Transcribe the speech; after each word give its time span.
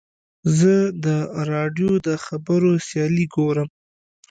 زه 0.57 0.73
د 1.05 1.07
راډیو 1.51 1.91
د 2.07 2.09
خبرو 2.25 2.71
سیالۍ 2.87 3.25
ګورم. 3.35 3.67